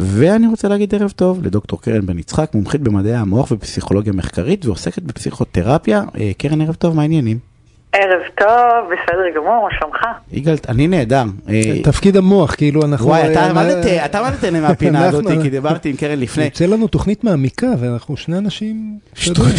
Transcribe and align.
ואני 0.00 0.46
רוצה 0.46 0.68
להגיד 0.68 0.94
ערב 0.94 1.10
טוב 1.10 1.42
לדוקטור 1.42 1.82
קרן 1.82 2.06
בן 2.06 2.18
יצחק, 2.18 2.50
מומחית 2.54 2.80
במדעי 2.80 3.14
המוח 3.14 3.50
ובפסיכולוגיה 3.50 4.12
מחקרית 4.12 4.66
ועוסקת 4.66 5.02
בפסיכותרפיה. 5.02 6.04
אה, 6.18 6.30
קרן, 6.38 6.60
ערב 6.60 6.74
טוב, 6.74 6.96
מה 6.96 7.02
העניינים? 7.02 7.47
ערב 7.92 8.20
טוב, 8.38 8.48
בסדר 8.92 9.24
גמור, 9.36 9.68
מה 9.70 9.78
שלומך? 9.78 9.96
יגאל, 10.32 10.54
אני 10.68 10.86
נהדר. 10.88 11.22
אה, 11.48 11.82
תפקיד 11.82 12.16
המוח, 12.16 12.54
כאילו 12.54 12.82
אנחנו... 12.82 13.06
וואי, 13.06 13.32
אתה 13.32 13.40
אה, 13.40 13.50
עמדת, 13.50 13.86
אתה 14.04 14.18
עמדת 14.18 14.44
מהפינה 14.44 15.04
הזאת, 15.08 15.24
כי 15.42 15.50
דיברתי 15.50 15.88
עם 15.90 15.96
קרן 15.96 16.18
לפני. 16.20 16.44
יוצא 16.44 16.66
לנו 16.66 16.88
תוכנית 16.88 17.24
מעמיקה, 17.24 17.66
ואנחנו 17.78 18.16
שני 18.16 18.38
אנשים... 18.38 18.98
שטוחים, 19.14 19.56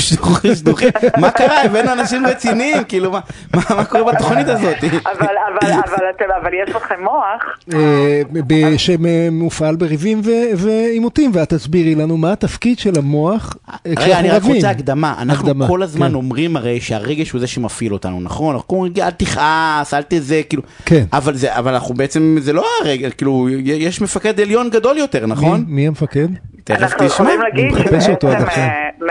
שטוחים. 0.56 0.90
מה 1.18 1.32
קרה? 1.32 1.64
הבאנו 1.64 1.92
אנשים 1.92 2.26
רציניים, 2.26 2.84
כאילו, 2.84 3.12
מה- 3.12 3.86
קורה 3.86 4.14
בתוכנית 4.14 4.48
הזאת? 4.48 4.76
אבל, 4.84 5.28
אבל, 5.62 5.72
אבל, 5.74 6.06
אתם, 6.16 6.26
אבל 6.42 6.52
יש 6.54 6.76
לכם 6.76 6.96
מוח. 7.04 7.58
אה, 7.74 8.78
שמופעל 8.78 9.76
בריבים 9.76 10.22
ועימותים, 10.58 11.32
ואת 11.34 11.50
תסבירי 11.54 11.96
לנו 11.96 12.18
מה 12.18 12.32
התפקיד 12.32 12.80
של 12.80 12.94
המוח 12.98 13.56
אה, 13.70 13.76
רגע, 13.86 13.96
כשאנחנו 14.02 14.20
אני 14.20 14.30
רק 14.30 14.42
רבים. 14.44 14.56
רוצה 14.56 14.70
הקדמה. 14.70 15.16
אנחנו 15.22 15.68
כל 15.68 15.84
הזמן 15.84 16.08
כן. 16.10 16.14
אומרים 16.14 16.58
הרי 16.58 16.82
שהרגש 16.82 17.32
הוא 17.32 17.40
זה 17.42 17.48
שמפעיל 17.48 17.94
אותנו, 17.94 18.19
נכון? 18.22 18.56
אנחנו 18.56 18.76
אומרים, 18.76 18.94
אל 19.02 19.10
תכעס, 19.10 19.94
אל 19.94 20.02
תזה, 20.08 20.42
כאילו. 20.50 20.64
כן. 20.86 21.04
אבל 21.14 21.36
זה, 21.36 21.56
אבל 21.58 21.74
אנחנו 21.74 21.96
בעצם, 21.96 22.38
זה 22.42 22.54
לא 22.54 22.66
הרגש, 22.84 23.12
כאילו, 23.14 23.48
יש 23.66 24.02
מפקד 24.02 24.40
עליון 24.40 24.70
גדול 24.70 24.98
יותר, 24.98 25.26
נכון? 25.26 25.60
מי- 25.68 25.74
מי 25.76 25.88
המפקד? 25.88 26.28
תכף 26.64 26.82
אנחנו 26.82 26.96
תשמע. 26.98 27.08
יכולים 27.08 27.42
להגיד 27.42 27.66
אני 27.66 27.74
מחפש 27.84 28.10
אותו 28.10 28.28
עד 28.28 28.40
שבעצם, 28.40 28.62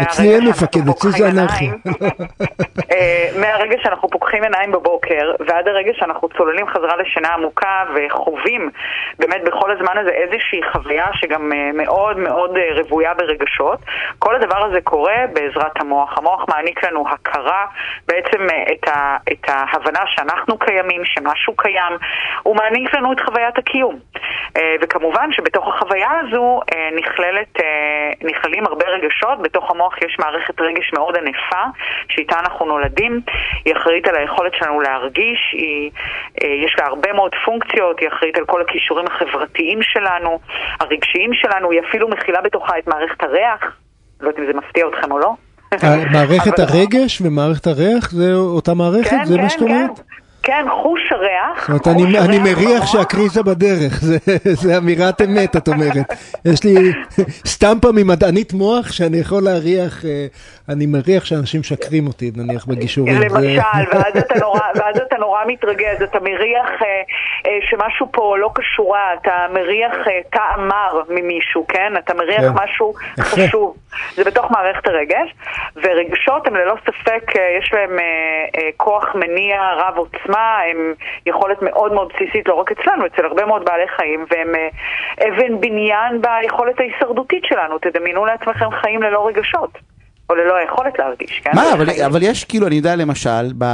אצלי 0.03 0.35
אין 0.35 0.49
מפקד, 0.49 0.89
אצלי 0.89 1.11
זה 1.11 1.29
אה, 2.93 3.29
מהרגע 3.41 3.77
שאנחנו 3.83 4.09
פוקחים 4.09 4.43
עיניים 4.43 4.73
בבוקר 4.73 5.33
ועד 5.47 5.69
הרגע 5.69 5.93
שאנחנו 5.95 6.29
צוללים 6.29 6.67
חזרה 6.67 6.97
לשינה 6.97 7.29
עמוקה 7.29 7.85
וחווים 7.95 8.71
באמת 9.19 9.45
בכל 9.45 9.71
הזמן 9.71 9.99
הזה 9.99 10.11
איזושהי 10.11 10.61
חוויה 10.73 11.07
שגם 11.13 11.53
אה, 11.53 11.71
מאוד 11.75 12.19
מאוד 12.19 12.57
אה, 12.57 12.69
רוויה 12.83 13.15
ברגשות, 13.15 13.79
כל 14.19 14.35
הדבר 14.35 14.65
הזה 14.65 14.81
קורה 14.81 15.17
בעזרת 15.33 15.81
המוח. 15.81 16.19
המוח 16.19 16.45
מעניק 16.49 16.85
לנו 16.85 17.05
הכרה, 17.09 17.67
בעצם 18.09 18.47
אה, 18.51 18.73
את, 18.73 18.89
ה, 18.89 19.17
את 19.33 19.49
ההבנה 19.49 20.01
שאנחנו 20.07 20.59
קיימים, 20.59 21.05
שמשהו 21.05 21.57
קיים, 21.57 21.93
הוא 22.43 22.57
מעניק 22.57 22.95
לנו 22.95 23.13
את 23.13 23.21
חוויית 23.21 23.59
הקיום. 23.59 23.99
וכמובן 24.83 25.33
שבתוך 25.33 25.69
החוויה 25.69 26.11
הזו 26.21 26.61
נכללת, 26.97 27.59
נכללים 28.25 28.67
הרבה 28.67 28.85
רגשות, 28.87 29.43
בתוך 29.43 29.71
המוח 29.71 29.78
יש 30.07 30.17
מערכת 30.19 30.61
רגש 30.61 30.91
מאוד 30.93 31.17
ענפה, 31.17 31.63
שאיתה 32.09 32.39
אנחנו 32.41 32.67
נולדים, 32.67 33.21
היא 33.65 33.75
אחראית 33.77 34.07
על 34.07 34.17
היכולת 34.17 34.53
שלנו 34.55 34.81
להרגיש, 34.81 35.41
היא, 35.53 35.91
אה, 36.43 36.65
יש 36.65 36.77
לה 36.79 36.87
הרבה 36.87 37.13
מאוד 37.13 37.33
פונקציות, 37.45 38.01
היא 38.01 38.09
אחראית 38.09 38.37
על 38.37 38.45
כל 38.45 38.61
הכישורים 38.63 39.07
החברתיים 39.07 39.79
שלנו, 39.83 40.39
הרגשיים 40.81 41.31
שלנו, 41.35 41.71
היא 41.71 41.81
אפילו 41.89 42.09
מכילה 42.09 42.41
בתוכה 42.41 42.79
את 42.79 42.87
מערכת 42.87 43.23
הריח, 43.23 43.77
לא 44.21 44.29
יודעת 44.29 44.41
אם 44.41 44.47
זה 44.47 44.59
מפתיע 44.59 44.85
אתכם 44.89 45.13
או 45.13 45.19
לא. 45.19 45.35
אה, 45.73 46.05
מערכת 46.13 46.59
הרגש 46.59 47.21
ומערכת 47.21 47.67
הריח 47.67 48.11
זה 48.11 48.35
אותה 48.35 48.75
מערכת? 48.75 49.11
כן, 49.11 49.25
זה 49.25 49.37
מה 49.37 49.43
כן, 49.43 49.49
שאת 49.49 49.59
כן. 49.59 49.65
אומרת? 49.65 49.97
כן, 49.97 50.03
חוש 50.83 51.01
הריח. 51.11 51.73
זאת 51.73 51.87
אומרת, 51.87 51.89
אני, 51.89 52.19
אני 52.19 52.39
מריח. 52.39 52.87
שהקריזה 52.87 53.43
בדרך, 53.43 54.01
זה, 54.01 54.19
זה 54.45 54.77
אמירת 54.77 55.23
אמת, 55.23 55.57
את 55.57 55.69
אומרת. 55.69 56.07
יש 56.45 56.65
לי 56.65 56.93
סטמפה 57.53 57.93
ממדענית 57.93 58.53
מוח 58.53 58.93
שאני 58.93 59.17
יכול 59.17 59.43
להריח, 59.43 60.05
אה, 60.05 60.27
אני 60.69 60.87
מריח 60.87 61.25
שאנשים 61.25 61.61
משקרים 61.61 62.07
אותי, 62.07 62.31
נניח 62.37 62.67
בגישורים. 62.67 63.15
זה- 63.19 63.25
למשל, 63.25 63.61
ואז 63.93 64.17
אתה 64.17 64.35
נורא, 64.41 64.61
ואז 64.75 64.99
אתה 65.01 65.17
נורא 65.19 65.41
מתרגז, 65.47 66.03
אתה 66.03 66.21
מריח 66.21 66.69
אה, 66.83 66.87
אה, 67.47 67.59
שמשהו 67.71 68.07
פה 68.13 68.37
לא 68.39 68.51
קשורה, 68.55 69.15
אתה 69.15 69.47
מריח 69.55 69.93
אה, 70.09 70.21
טעם 70.31 70.69
מר 70.69 71.01
ממישהו, 71.09 71.67
כן? 71.69 71.93
אתה 71.99 72.15
מריח 72.15 72.41
כן. 72.41 72.53
משהו. 72.65 72.93
חשוב. 73.21 73.77
זה 74.15 74.25
בתוך 74.25 74.51
מערכת 74.51 74.87
הרגש, 74.87 75.35
ורגשות 75.77 76.47
הם 76.47 76.57
ללא 76.57 76.75
ספק, 76.87 77.37
אה, 77.37 77.57
יש 77.59 77.73
להם 77.73 77.99
אה, 77.99 78.05
אה, 78.57 78.69
כוח 78.77 79.15
מניע 79.15 79.61
רב 79.77 79.97
עוצמה, 79.97 80.59
הם 80.71 80.95
יכולת 81.27 81.63
מאוד 81.63 81.93
מאוד 81.93 82.13
בסיסית, 82.15 82.49
לא 82.49 82.55
רק 82.55 82.73
אצלנו, 82.73 83.07
אצל 83.07 83.25
הרבה 83.25 83.45
מאוד 83.45 83.65
בעלי 83.65 83.89
חיים, 83.97 84.25
והם 84.31 84.55
אה, 84.55 84.69
אבן 85.29 85.61
בניין 85.61 86.21
ביכולת 86.23 86.81
ההישרדותית 86.81 87.45
שלנו. 87.45 87.79
תדמיינו 87.79 88.25
לעצמכם 88.25 88.71
חיים 88.83 89.03
ללא 89.03 89.27
רגשות. 89.27 89.79
או 90.31 90.35
ללא 90.35 90.55
היכולת 90.57 90.93
להרגיש, 90.99 91.41
כן? 91.45 91.51
מה, 91.55 91.73
אבל. 91.73 92.03
אבל 92.07 92.23
יש 92.23 92.45
כאילו, 92.45 92.67
אני 92.67 92.75
יודע 92.77 92.97
למשל, 92.97 93.53
ב, 93.59 93.65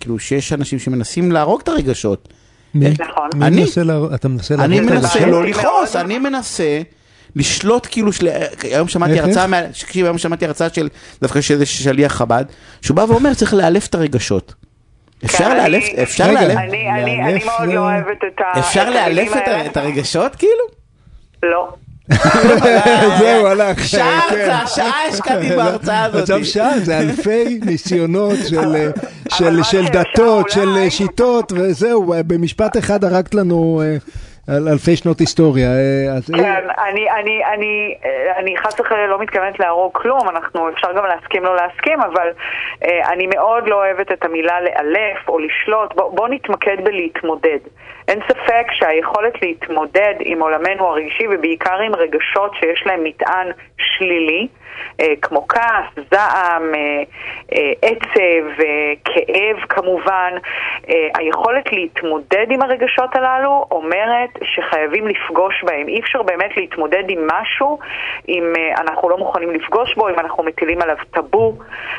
כאילו 0.00 0.18
שיש 0.18 0.52
אנשים 0.52 0.78
שמנסים 0.78 1.32
להרוג 1.32 1.60
את 1.62 1.68
הרגשות. 1.68 2.28
מי, 2.74 2.90
נכון. 2.90 3.28
מי 3.34 3.46
אני- 3.46 3.60
מנסה, 3.60 3.82
לה, 3.82 3.94
אתה 4.14 4.28
מנסה 4.28 4.54
אני 4.54 4.74
להרוג 4.76 4.88
את 4.92 4.94
מנסה 4.94 5.08
הרגשות? 5.08 5.28
לא 5.32 5.40
מאוד. 5.40 5.48
לכעוס, 5.48 5.96
אני 5.96 6.18
מנסה 6.18 6.80
לשלוט 7.36 7.86
כאילו, 7.90 8.12
של... 8.12 8.28
היום 8.62 8.88
שמעתי 8.88 9.20
הרצאה? 9.20 9.46
מה- 9.46 9.62
תקשיב, 9.68 10.06
היום 10.06 10.18
שמעתי 10.18 10.46
הרצאה 10.46 10.68
של 10.74 10.88
דווקא 11.22 11.40
של 11.40 11.54
איזה 11.54 11.66
שליח 11.66 12.12
חב"ד, 12.12 12.44
שהוא 12.82 12.94
בא 12.96 13.04
ואומר 13.08 13.34
צריך 13.34 13.54
לאלף 13.54 13.86
את 13.86 13.94
הרגשות. 13.94 14.54
אפשר 15.24 15.38
כן, 15.44 15.56
לאלף, 15.56 15.84
אני- 15.94 16.02
אפשר. 16.02 16.32
לאלף, 16.32 16.56
אני, 16.58 16.90
אני, 16.92 17.22
אני 17.24 17.44
מאוד 17.44 17.68
לא 17.68 17.80
אוהבת 17.80 18.18
את 18.34 18.40
ה... 18.40 18.58
אפשר 18.58 18.90
לאלף. 18.90 19.32
את 19.70 19.76
הרגשות 19.76 20.36
כאילו? 20.36 20.62
לא. 21.42 21.68
זהו, 23.18 23.46
הלך. 23.46 23.80
שעה 23.80 24.20
כן. 24.30 24.36
הרצאה, 24.36 24.66
שעה 24.66 25.06
השקעתי 25.08 25.48
בהרצאה 25.56 26.04
הזאת. 26.04 26.20
עכשיו 26.22 26.44
שעה, 26.44 26.78
זה 26.78 26.98
אלפי 26.98 27.60
ניסיונות 27.66 28.38
של, 28.48 28.76
אה, 28.76 29.90
דתות, 29.92 30.50
של 30.50 30.68
אה, 30.76 30.90
שיטות, 30.90 31.52
וזהו, 31.52 32.12
אה, 32.12 32.22
במשפט 32.22 32.76
אחד 32.76 33.04
הרגת 33.04 33.34
לנו 33.34 33.82
אה, 33.84 33.96
על 34.48 34.68
אלפי 34.68 34.96
שנות 34.96 35.18
היסטוריה. 35.18 35.68
אה, 35.68 36.14
אה, 36.14 36.42
כן, 36.42 36.64
אני, 36.88 37.10
אני, 37.10 37.44
אני, 37.54 37.94
אה, 38.04 38.38
אני 38.38 38.56
חס 38.58 38.80
וחלילה 38.80 39.06
לא 39.06 39.18
מתכוונת 39.20 39.60
להרוג 39.60 39.92
כלום, 39.92 40.28
אנחנו, 40.28 40.68
אפשר 40.68 40.92
גם 40.96 41.04
להסכים 41.04 41.44
לא 41.44 41.56
להסכים, 41.56 42.00
אבל 42.00 42.28
אה, 42.84 43.12
אני 43.12 43.26
מאוד 43.34 43.68
לא 43.68 43.74
אוהבת 43.74 44.12
את 44.12 44.24
המילה 44.24 44.60
לאלף 44.60 45.28
או 45.28 45.38
לשלוט, 45.38 45.94
בוא, 45.94 46.16
בוא 46.16 46.28
נתמקד 46.28 46.76
בלהתמודד. 46.84 47.58
אין 48.08 48.20
ספק 48.28 48.66
שהיכולת 48.72 49.42
להתמודד 49.42 50.14
עם 50.20 50.40
עולמנו 50.42 50.86
הרגשי 50.86 51.26
ובעיקר 51.30 51.78
עם 51.86 51.94
רגשות 51.94 52.52
שיש 52.60 52.82
להם 52.86 53.04
מטען 53.04 53.50
שלילי, 53.78 54.48
אה, 55.00 55.14
כמו 55.22 55.46
כעס, 55.48 56.04
זעם, 56.10 56.74
אה, 56.74 57.02
אה, 57.52 57.72
עצב, 57.82 58.62
כאב 59.04 59.56
כמובן, 59.68 60.32
היכולת 61.18 61.72
להתמודד 61.72 62.46
עם 62.50 62.62
הרגשות 62.62 63.16
הללו 63.16 63.66
אומרת 63.70 64.30
שחייבים 64.42 65.08
לפגוש 65.08 65.64
בהם. 65.64 65.88
אי 65.88 66.00
אפשר 66.00 66.22
באמת 66.22 66.56
להתמודד 66.56 67.02
עם 67.08 67.26
משהו 67.26 67.78
אם 68.28 68.52
אנחנו 68.80 69.08
לא 69.08 69.18
מוכנים 69.18 69.50
לפגוש 69.50 69.94
בו, 69.94 70.08
אם 70.08 70.14
אנחנו 70.18 70.42
מטילים 70.42 70.82
עליו 70.82 70.96
טאבו, 71.10 71.58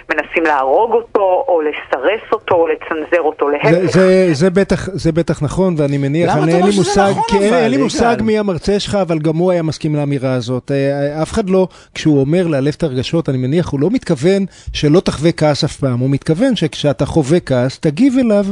מנסים 0.10 0.44
להרוג 0.44 0.94
אותו, 0.94 1.46
או 1.48 1.62
לסרס 1.62 2.32
אותו, 2.32 2.56
או 2.56 2.68
לצנזר 2.68 3.22
אותו. 3.22 3.48
זה, 3.50 3.52
להפך. 3.52 3.90
זה, 3.90 4.34
זה, 4.34 4.50
בטח, 4.50 4.90
זה 4.90 5.12
בטח 5.12 5.44
נכון, 5.44 5.76
ואני 5.78 5.97
מניח, 5.98 6.36
למה 6.36 6.44
אני, 6.44 6.52
אתה 6.52 6.58
אין 6.58 6.62
אומר 6.62 6.66
לי 6.66 6.72
שזה 6.72 6.82
מושג, 6.82 7.12
נכון, 7.12 7.24
כי 7.28 7.38
אין, 7.38 7.54
אבל, 7.54 7.64
אין 7.64 7.72
לי 7.72 7.78
מושג? 7.78 8.16
מי 8.22 8.40
המרצה 8.40 8.80
שלך, 8.80 8.96
אבל 8.96 9.20
גם 9.20 9.38
הוא 9.38 9.52
היה 9.52 9.64
מסכים 9.64 9.96
לאמירה 9.96 10.34
הזאת. 10.34 10.72
אה, 10.72 11.22
אף 11.22 11.32
אחד 11.32 11.50
לא, 11.50 11.68
כשהוא 11.94 12.20
אומר 12.20 12.48
לאלף 12.48 12.76
את 12.76 12.84
הרגשות, 12.84 13.30
אני 13.30 13.38
מניח, 13.38 13.70
הוא 13.70 13.80
לא 13.80 13.90
מתכוון 13.92 14.46
שלא 14.74 15.00
תחווה 15.00 15.32
כעס 15.32 15.64
אף 15.64 15.76
פעם, 15.76 16.00
הוא 16.00 16.10
מתכוון 16.10 16.56
שכשאתה 16.56 17.06
חווה 17.06 17.40
כעס, 17.40 17.80
תגיב 17.80 18.18
אליו, 18.18 18.46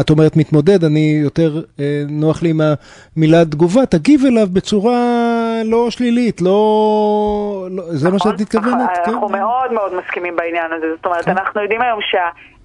את 0.00 0.10
אומרת 0.10 0.36
מתמודד, 0.36 0.84
אני 0.84 1.18
יותר 1.22 1.62
אה, 1.80 2.02
נוח 2.08 2.42
לי 2.42 2.50
עם 2.50 2.60
המילה 3.16 3.44
תגובה, 3.44 3.86
תגיב 3.86 4.24
אליו 4.24 4.46
בצורה 4.52 4.98
לא 5.64 5.90
שלילית, 5.90 6.40
לא... 6.40 7.68
לא 7.70 7.84
זה 7.90 8.10
מה 8.10 8.16
נכון? 8.16 8.32
שאת 8.32 8.40
מתכוונת? 8.40 8.90
כן. 9.04 9.10
אנחנו 9.10 9.28
מאוד 9.28 9.72
מאוד 9.72 9.92
מסכימים 9.94 10.36
בעניין 10.36 10.72
הזה. 10.76 10.86
זאת 10.96 11.06
אומרת, 11.06 11.28
אנחנו 11.28 11.62
יודעים 11.62 11.82
היום 11.82 12.00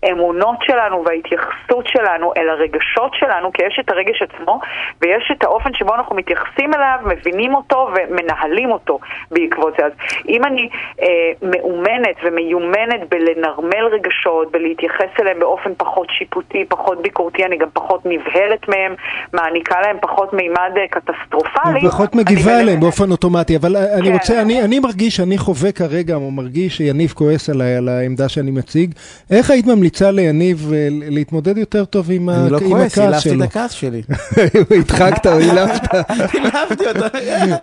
שהאמונות 0.01 0.57
שלנו 0.61 1.03
וההתייחסות 1.05 1.87
שלנו 1.87 2.33
אל 2.37 2.49
הרגשות 2.49 3.11
שלנו, 3.13 3.53
כי 3.53 3.61
יש 3.67 3.79
את 3.79 3.89
הרגש 3.89 4.21
עצמו, 4.21 4.59
ויש 5.01 5.31
את 5.37 5.43
האופן 5.43 5.69
שבו 5.73 5.95
אנחנו 5.95 6.15
מתייחסים 6.15 6.73
אליו, 6.73 6.99
מבינים 7.05 7.55
אותו 7.55 7.89
ומנהלים 7.95 8.71
אותו 8.71 8.99
בעקבות 9.31 9.73
זה. 9.79 9.85
אז 9.85 9.91
אם 10.27 10.45
אני 10.45 10.69
אה, 11.01 11.07
מאומנת 11.41 12.15
ומיומנת 12.23 13.09
בלנרמל 13.09 13.85
רגשות, 13.91 14.51
בלהתייחס 14.51 15.19
אליהם 15.19 15.39
באופן 15.39 15.71
פחות 15.77 16.07
שיפוטי, 16.09 16.65
פחות 16.69 17.01
ביקורתי, 17.01 17.45
אני 17.45 17.57
גם 17.57 17.67
פחות 17.73 18.01
נבהלת 18.05 18.69
מהם, 18.69 18.95
מעניקה 19.33 19.81
להם 19.81 19.97
פחות 20.01 20.33
מימד 20.33 20.71
אה, 20.77 20.87
קטסטרופלי. 20.87 21.89
פחות 21.89 22.13
אני 22.13 22.21
מגיבה 22.21 22.59
אליהם 22.59 22.79
באופן 22.79 23.11
אוטומטי, 23.11 23.57
אבל 23.57 23.75
אני 23.77 24.07
כן. 24.07 24.13
רוצה, 24.13 24.41
אני, 24.41 24.61
אני 24.61 24.79
מרגיש, 24.79 25.19
אני 25.19 25.37
חווה 25.37 25.71
כרגע, 25.71 26.15
או 26.15 26.31
מרגיש 26.31 26.77
שיניב 26.77 27.11
כועס 27.11 27.49
עליי, 27.49 27.75
על 27.75 27.89
העמדה 27.89 28.29
שאני 28.29 28.51
מציג. 28.51 28.93
איך 29.31 29.49
היית 29.49 29.65
ממליצה 29.87 30.11
ליניב 30.11 30.71
אה, 30.73 30.87
להתמודד 30.91 31.57
יותר 31.57 31.85
טוב 31.85 32.07
עם, 32.11 32.29
ה- 32.29 32.35
אני 32.35 32.49
לא 32.49 32.59
כועס, 32.59 32.97
הכעס 32.97 33.21
שלו? 33.23 33.43
את 33.43 33.49
הכעס 33.49 33.71
שלי. 33.71 34.01
הדחקת 34.79 35.27
או 35.27 35.31
העלפת? 35.31 35.81
העלפתי 35.93 36.87
אותו. 36.87 37.05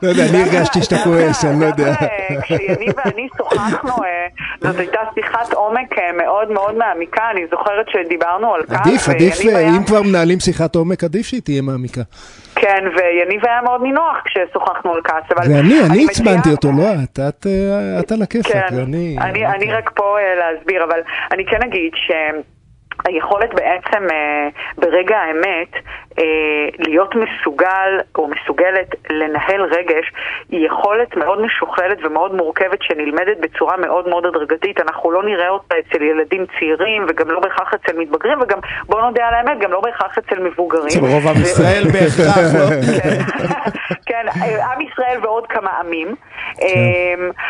לא 0.03 0.09
יודע, 0.09 0.27
אני 0.31 0.43
הרגשתי 0.43 0.83
שאתה 0.83 0.97
כועס, 1.05 1.45
אני 1.45 1.61
לא 1.61 1.67
יודע. 1.67 1.87
אה, 1.89 1.97
כשיניב 2.43 2.93
ואני 3.05 3.29
שוחחנו, 3.39 3.91
אה, 3.91 4.27
זאת 4.71 4.79
הייתה 4.79 4.99
שיחת 5.15 5.53
עומק 5.53 5.91
מאוד 6.17 6.51
מאוד 6.51 6.75
מעמיקה, 6.75 7.23
אני 7.33 7.41
זוכרת 7.51 7.87
שדיברנו 7.93 8.55
על 8.55 8.63
כך. 8.63 8.87
עדיף, 8.87 9.09
עדיף, 9.09 9.41
אם 9.77 9.85
כבר 9.85 10.03
מנהלים 10.03 10.41
שיחת 10.41 10.75
עומק, 10.75 11.05
עדיף 11.05 11.27
שהיא 11.27 11.43
תהיה 11.43 11.63
מעמיקה. 11.63 12.03
כן, 12.57 12.85
ויניב 12.97 13.47
היה 13.47 13.63
מאוד 13.63 13.83
נינוח 13.83 14.17
כששוחחנו 14.25 14.95
על 14.95 15.01
כעס, 15.05 15.25
אבל... 15.31 15.45
ואני, 15.49 15.75
אני 15.91 16.05
עצבנתי 16.11 16.51
אותו, 16.51 16.69
לא 16.69 16.85
את, 17.05 17.19
את, 17.29 17.47
את 18.01 18.13
על 18.13 18.23
הכיפאק, 18.23 18.69
כן, 18.69 18.77
ואני... 18.77 19.17
אני, 19.21 19.47
אני 19.47 19.73
רק 19.73 19.91
פה 19.95 20.19
אה, 20.19 20.35
להסביר, 20.35 20.85
אבל 20.85 21.01
אני 21.33 21.45
כן 21.47 21.63
אגיד 21.63 21.93
ש... 21.95 22.11
היכולת 23.05 23.55
בעצם 23.55 24.03
אה, 24.13 24.49
ברגע 24.79 25.17
האמת 25.17 25.73
אה, 26.14 26.14
להיות 26.79 27.15
מסוגל 27.15 27.99
או 28.19 28.29
מסוגלת 28.29 28.95
לנהל 29.11 29.63
רגש 29.63 30.13
היא 30.49 30.67
יכולת 30.67 31.17
מאוד 31.17 31.41
משוכללת 31.41 31.99
ומאוד 32.05 32.35
מורכבת 32.35 32.79
שנלמדת 32.83 33.37
בצורה 33.41 33.77
מאוד 33.77 34.09
מאוד 34.09 34.27
הדרגתית. 34.27 34.81
אנחנו 34.81 35.11
לא 35.11 35.23
נראה 35.23 35.49
אותה 35.49 35.75
אצל 35.79 36.03
ילדים 36.03 36.47
צעירים 36.59 37.07
וגם 37.09 37.31
לא 37.31 37.41
בהכרח 37.41 37.75
אצל 37.75 37.99
מתבגרים 37.99 38.41
וגם, 38.41 38.59
בוא 38.87 39.01
נודה 39.01 39.25
על 39.29 39.35
האמת, 39.35 39.59
גם 39.63 39.73
לא 39.73 39.81
בהכרח 39.81 40.19
אצל 40.19 40.43
מבוגרים. 40.43 40.87
אצל 40.87 41.01
רוב 41.01 41.27
עם 41.29 41.43
ישראל 41.43 41.85
בהכרח, 41.93 42.55
לא? 42.55 42.67
כן, 44.07 44.25
כן, 44.25 44.27
עם 44.73 44.81
ישראל 44.81 45.19
ועוד 45.23 45.47
כמה 45.47 45.71
עמים. 45.81 46.15
כן. 46.57 46.67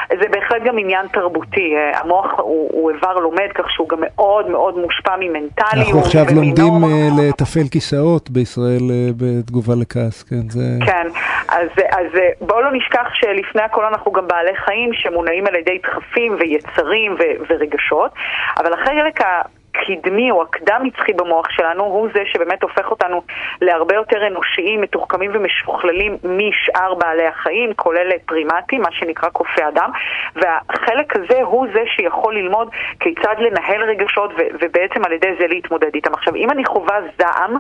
זה 0.09 0.29
בהחלט 0.31 0.63
גם 0.65 0.79
עניין 0.79 1.07
תרבותי. 1.13 1.75
המוח 1.95 2.33
הוא 2.39 2.91
איבר 2.91 3.15
לומד 3.15 3.49
כך 3.55 3.65
שהוא 3.71 3.89
גם 3.89 3.99
מאוד 4.01 4.51
מאוד 4.51 4.79
מושפע 4.79 5.17
ממנטליות. 5.21 5.87
אנחנו 5.87 6.01
עכשיו 6.01 6.25
לומדים 6.35 6.73
אה, 6.85 7.09
לתפעל 7.19 7.65
כיסאות 7.71 8.31
בישראל 8.31 8.54
אה, 8.59 9.11
בתגובה 9.17 9.75
לכעס, 9.81 10.23
כן, 10.23 10.49
זה... 10.49 10.61
כן, 10.87 11.07
אז, 11.49 11.69
אז 11.91 12.07
אה, 12.15 12.29
בואו 12.41 12.61
לא 12.61 12.73
נשכח 12.73 13.07
שלפני 13.15 13.63
הכל 13.63 13.85
אנחנו 13.85 14.13
גם 14.13 14.29
בעלי 14.29 14.57
חיים 14.57 14.91
שמונעים 14.93 15.47
על 15.47 15.55
ידי 15.55 15.79
דחפים 15.83 16.37
ויצרים 16.41 17.13
ו, 17.13 17.23
ורגשות, 17.49 18.13
אבל 18.57 18.73
החלק 18.73 19.21
ה... 19.21 19.43
הקדמי 19.75 20.31
או 20.31 20.43
הקדם 20.43 20.81
נצחי 20.83 21.13
במוח 21.13 21.51
שלנו 21.51 21.85
הוא 21.85 22.09
זה 22.15 22.23
שבאמת 22.27 22.63
הופך 22.63 22.91
אותנו 22.91 23.23
להרבה 23.61 23.95
יותר 23.95 24.27
אנושיים, 24.27 24.81
מתוחכמים 24.81 25.31
ומשוכללים 25.35 26.17
משאר 26.25 26.95
בעלי 26.95 27.27
החיים, 27.27 27.75
כולל 27.77 28.11
פרימטים, 28.27 28.83
מה 28.83 28.93
שנקרא 28.93 29.29
קופי 29.29 29.69
אדם, 29.69 29.91
והחלק 30.37 31.17
הזה 31.17 31.43
הוא 31.43 31.67
זה 31.73 31.83
שיכול 31.87 32.35
ללמוד 32.35 32.69
כיצד 33.01 33.35
לנהל 33.39 33.83
רגשות 33.83 34.31
ו- 34.31 34.57
ובעצם 34.61 35.05
על 35.05 35.13
ידי 35.13 35.35
זה 35.41 35.47
להתמודד 35.47 35.95
איתם. 35.95 36.15
עכשיו, 36.15 36.35
אם 36.35 36.51
אני 36.51 36.65
חווה 36.65 36.99
זעם 37.19 37.57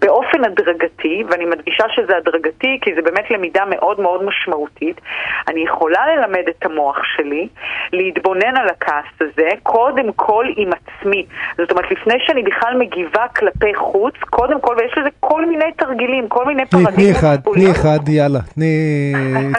באופן 0.00 0.44
הדרגתי, 0.44 1.24
ואני 1.28 1.44
מדגישה 1.44 1.84
שזה 1.88 2.16
הדרגתי 2.16 2.78
כי 2.82 2.94
זה 2.94 3.02
באמת 3.02 3.30
למידה 3.30 3.64
מאוד 3.64 4.00
מאוד 4.00 4.24
משמעותית, 4.24 5.00
אני 5.48 5.60
יכולה 5.60 6.06
ללמד 6.06 6.48
את 6.48 6.66
המוח 6.66 6.98
שלי 7.16 7.48
להתבונן 7.92 8.56
על 8.56 8.68
הכעס 8.68 9.04
הזה, 9.20 9.48
קודם 9.62 10.12
כל 10.12 10.46
עם 10.56 10.70
עצמי. 10.72 11.26
זאת 11.58 11.70
אומרת, 11.70 11.84
לפני 11.90 12.14
שאני 12.26 12.42
בכלל 12.42 12.74
מגיבה 12.78 13.24
כלפי 13.36 13.74
חוץ, 13.74 14.14
קודם 14.30 14.60
כל, 14.60 14.76
ויש 14.78 14.92
לזה 14.98 15.08
כל 15.20 15.46
מיני 15.46 15.64
תרגילים, 15.78 16.28
כל 16.28 16.46
מיני 16.46 16.66
פרדיגמות. 16.66 16.94
תני 16.94 17.10
אחד, 17.12 17.38
תני 17.54 17.70
אחד, 17.70 18.08
יאללה. 18.08 18.40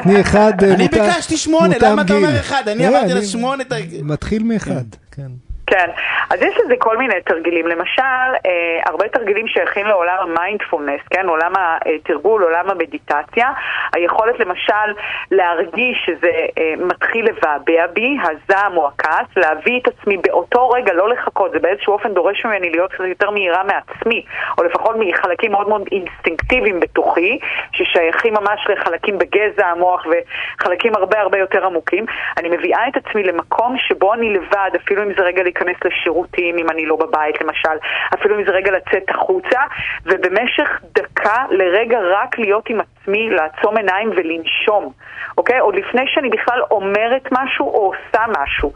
תני 0.04 0.22
אחד, 0.22 0.54
אני 0.64 0.88
ביקשתי 0.88 1.38
שמונה, 1.38 1.76
למה 1.82 2.02
אתה 2.02 2.14
אומר 2.14 2.40
אחד? 2.40 2.64
אני 2.68 2.84
לא, 2.84 2.88
אמרתי 2.88 3.14
לה 3.14 3.22
שמונה 3.22 3.64
תרגילים. 3.64 4.08
מתחיל 4.08 4.44
מאחד, 4.44 4.86
כן. 5.12 5.47
כן, 5.68 5.90
אז 6.30 6.42
יש 6.42 6.58
לזה 6.66 6.76
כל 6.80 6.98
מיני 6.98 7.22
תרגילים. 7.26 7.68
למשל, 7.68 8.02
אה, 8.46 8.80
הרבה 8.86 9.08
תרגילים 9.08 9.48
שייכים 9.48 9.86
לעולם 9.86 10.18
המיינדפולנס, 10.20 11.02
כן? 11.10 11.28
עולם 11.28 11.54
התרגול, 11.56 12.44
עולם 12.44 12.70
המדיטציה. 12.70 13.52
היכולת 13.94 14.40
למשל 14.40 14.88
להרגיש 15.32 15.98
שזה 16.06 16.32
אה, 16.58 16.74
מתחיל 16.78 17.26
לבעבע 17.26 17.88
בי, 17.94 18.18
הזעם 18.24 18.78
או 18.78 18.88
הכעס, 18.88 19.28
להביא 19.38 19.80
את 19.80 19.88
עצמי 19.88 20.18
באותו 20.18 20.70
רגע, 20.70 20.94
לא 20.94 21.10
לחכות, 21.10 21.52
זה 21.52 21.60
באיזשהו 21.60 21.94
אופן 21.94 22.14
דורש 22.14 22.46
ממני 22.46 22.70
להיות 22.70 22.94
קצת 22.94 23.04
יותר 23.04 23.30
מהירה 23.30 23.64
מעצמי, 23.64 24.26
או 24.58 24.64
לפחות 24.64 24.96
מחלקים 25.00 25.52
מאוד 25.52 25.70
מאוד 25.70 25.82
אינסטינקטיביים 25.92 26.80
בתוכי, 26.80 27.40
ששייכים 27.72 28.34
ממש 28.34 28.68
לחלקים 28.70 29.18
בגזע 29.18 29.68
המוח 29.68 30.06
וחלקים 30.06 30.96
הרבה 30.96 31.20
הרבה 31.20 31.38
יותר 31.38 31.66
עמוקים. 31.66 32.06
אני 32.38 32.50
מביאה 32.50 32.88
את 32.88 32.98
עצמי 32.98 33.24
למקום 33.24 33.76
שבו 33.78 34.14
אני 34.14 34.34
לבד, 34.34 34.72
אפילו 34.76 35.04
אם 35.04 35.14
זה 35.18 35.22
רגע 35.22 35.44
להיכנס 35.58 35.92
לשירותים 35.92 36.58
אם 36.58 36.70
אני 36.70 36.86
לא 36.86 36.96
בבית 36.96 37.42
למשל, 37.42 37.78
אפילו 38.14 38.40
אם 38.40 38.46
זה 38.46 38.52
רגע 38.52 38.72
לצאת 38.72 39.10
החוצה, 39.10 39.60
ובמשך 40.06 40.82
דקה 40.94 41.46
לרגע 41.50 42.00
רק 42.02 42.40
להיות 42.40 42.70
עם 42.70 42.80
עצמי, 42.80 43.30
לעצום 43.30 43.78
עיניים 43.78 44.10
ולנשום, 44.16 44.94
אוקיי? 45.38 45.60
עוד 45.60 45.76
לפני 45.76 46.02
שאני 46.08 46.30
בכלל 46.30 46.62
אומרת 46.72 47.28
משהו 47.32 47.66
או 47.66 47.94
עושה 47.94 48.26
משהו. 48.42 48.74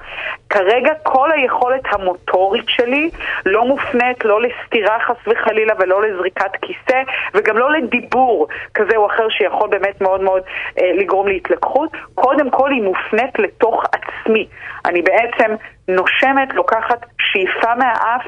כרגע 0.49 0.93
כל 1.03 1.31
היכולת 1.31 1.81
המוטורית 1.91 2.65
שלי 2.67 3.09
לא 3.45 3.65
מופנית 3.65 4.25
לא 4.25 4.41
לסתירה 4.41 4.99
חס 4.99 5.27
וחלילה 5.27 5.73
ולא 5.79 6.01
לזריקת 6.01 6.51
כיסא 6.61 7.01
וגם 7.33 7.57
לא 7.57 7.71
לדיבור 7.71 8.47
כזה 8.73 8.95
או 8.95 9.07
אחר 9.07 9.29
שיכול 9.29 9.69
באמת 9.69 10.01
מאוד 10.01 10.21
מאוד 10.21 10.43
אה, 10.79 10.91
לגרום 10.93 11.27
להתלקחות. 11.27 11.89
קודם 12.15 12.49
כל 12.49 12.71
היא 12.71 12.81
מופנית 12.81 13.39
לתוך 13.39 13.83
עצמי. 14.21 14.47
אני 14.85 15.01
בעצם 15.01 15.55
נושמת, 15.87 16.53
לוקחת 16.53 17.05
שאיפה 17.19 17.75
מהאף, 17.75 18.21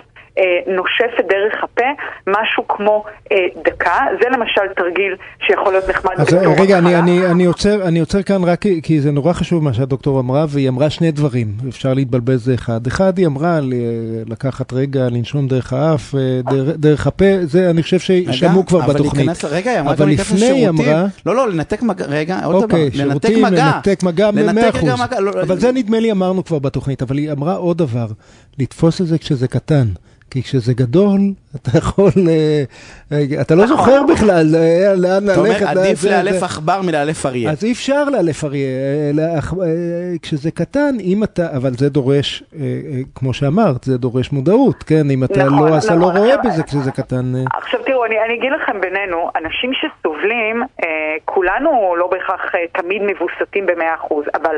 נושפת 0.68 1.25
דרך 1.30 1.63
הפה, 1.63 1.85
משהו 2.27 2.68
כמו 2.68 3.03
אה, 3.31 3.38
דקה. 3.63 3.97
זה 4.21 4.30
למשל 4.30 4.62
תרגיל 4.75 5.15
שיכול 5.47 5.74
להיות 5.74 5.89
נחמד 5.89 6.12
אז 6.18 6.33
רגע, 6.59 6.77
אני, 6.77 6.95
אני, 6.95 7.25
אני, 7.25 7.45
עוצר, 7.45 7.88
אני 7.88 8.00
עוצר 8.00 8.21
כאן 8.21 8.44
רק 8.44 8.65
כי, 8.83 9.01
זה 9.01 9.12
נורא 9.12 9.33
חשוב 9.33 9.63
מה 9.63 9.74
שהדוקטור 9.74 10.19
אמרה, 10.19 10.45
והיא 10.50 10.69
אמרה 10.69 10.89
שני 10.89 11.12
דברים, 11.12 11.47
אפשר 11.69 11.94
להתבלבל 11.94 12.35
זה 12.35 12.53
אחד. 12.53 12.88
אחד, 12.88 13.18
היא 13.18 13.27
אמרה 13.27 13.59
לקחת 14.25 14.74
רגע, 14.74 15.09
לנשום 15.09 15.47
דרך 15.47 15.74
האף, 15.74 16.15
אה, 16.15 16.19
דרך, 16.51 16.75
דרך 16.77 17.07
הפה, 17.07 17.25
זה 17.41 17.69
אני 17.69 17.83
חושב 17.83 18.00
ששמעו 18.00 18.65
כבר 18.65 18.83
אבל 18.83 18.94
בתוכנית. 18.94 19.25
להיכנס, 19.25 19.45
רגע, 19.45 19.71
היא 19.71 19.80
אמרה 19.80 19.94
אבל 19.94 20.01
גם 20.01 20.07
להיכנס 20.07 20.31
לפני 20.31 20.45
היא. 20.45 20.69
אמרה... 20.69 21.06
לא, 21.25 21.35
לא, 21.35 21.50
לנתק 21.50 21.81
מגע, 21.81 22.06
רגע, 22.06 22.45
עוד 22.45 22.63
אוקיי, 22.63 22.89
דבר. 22.89 23.03
לנתק 23.06 23.27
שירותים, 23.27 23.45
מגע. 23.45 23.71
לנתק 23.75 24.03
מגע, 24.03 24.31
לנתק 24.31 24.53
מאה 24.56 24.69
אחוז. 24.69 25.01
מגע, 25.01 25.19
לא, 25.19 25.31
אבל 25.41 25.59
זה 25.59 25.71
נדמה 25.71 26.00
לי 26.00 26.12
אמרנו 26.12 26.44
כבר 26.45 26.59
בתוכנית, 26.59 27.01
אבל 27.01 27.18
היא 27.18 27.31
אמרה 27.31 27.56
עוד 27.56 27.77
דבר, 27.77 28.07
לתפוס 28.59 29.01
את 29.01 29.07
זה 29.07 29.18
כשזה 29.18 29.47
קטן. 29.47 29.85
כי 30.31 30.43
כשזה 30.43 30.73
גדול, 30.73 31.19
אתה 31.55 31.77
יכול, 31.77 32.11
אה, 32.29 32.63
אה, 33.11 33.41
אתה 33.41 33.55
לא 33.55 33.65
זוכר 33.65 34.01
בכלל 34.13 34.45
אה, 34.55 34.93
לאן 34.97 35.23
אתה 35.29 35.41
ללכת. 35.41 35.61
אומר, 35.61 35.81
עדיף 35.81 36.03
לאלף 36.03 36.43
עכבר 36.43 36.81
מלאלף 36.81 37.25
אריה. 37.25 37.51
אז 37.51 37.63
אי 37.63 37.71
אפשר 37.71 38.03
לאלף 38.03 38.43
אריה, 38.43 38.67
כשזה 40.21 40.51
קטן, 40.51 40.95
אם 40.99 41.23
אתה, 41.23 41.57
אבל 41.57 41.71
זה 41.71 41.89
דורש, 41.89 42.43
כמו 43.15 43.33
שאמרת, 43.33 43.83
זה 43.83 43.97
דורש 43.97 44.31
מודעות, 44.31 44.83
כן? 44.83 45.09
אם 45.11 45.23
אתה 45.23 45.45
נכון, 45.45 45.69
לא, 45.69 45.77
אתה 45.77 45.95
לא 45.95 45.99
נכון. 45.99 46.17
רואה 46.17 46.37
בזה 46.37 46.63
כשזה 46.63 46.91
קטן. 46.91 47.25
עכשיו 47.53 47.79
תראו, 47.85 48.05
אני, 48.05 48.15
אני 48.25 48.33
אגיד 48.33 48.51
לכם 48.51 48.81
בינינו, 48.81 49.29
אנשים 49.35 49.71
שסובלים, 49.73 50.63
כולנו 51.25 51.95
לא 51.97 52.07
בהכרח 52.07 52.41
תמיד 52.71 53.01
מבוסתים 53.01 53.65
ב-100%, 53.65 54.13
אבל 54.35 54.55